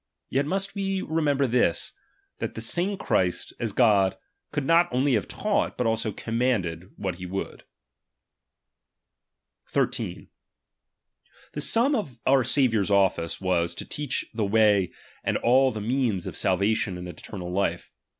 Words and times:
Yet 0.31 0.47
must 0.47 0.71
^^H 0.71 0.73
we 0.73 1.03
remember 1.03 1.45
this, 1.45 1.93
that 2.39 2.55
the 2.55 2.61
same 2.61 2.97
Christ, 2.97 3.53
as 3.59 3.71
God, 3.71 4.13
^^H 4.13 4.17
could 4.51 4.65
not 4.65 4.87
only 4.91 5.13
have 5.13 5.27
taught, 5.27 5.77
but 5.77 5.85
also 5.85 6.11
commanded 6.11 6.79
^^H 6.81 6.89
what 6.95 7.15
he 7.17 7.27
would. 7.27 7.59
^^| 9.71 9.75
1 9.77 9.91
3. 9.91 10.27
The 11.51 11.61
sum 11.61 11.93
of 11.93 12.19
our 12.25 12.43
Saviour's 12.43 12.89
office 12.89 13.39
was, 13.39 13.75
to 13.75 13.85
teach" 13.85 14.25
belong, 14.35 14.37
to 14.37 14.37
oh 14.37 14.37
the 14.37 14.51
way 14.51 14.91
and 15.23 15.37
all 15.37 15.71
the 15.71 15.79
means 15.81 16.25
of 16.25 16.35
salvation 16.35 16.97
and 16.97 17.07
eternal«, 17.07 17.49
t^t, 17.51 17.51
moas 17.51 17.55
life. 17.57 17.91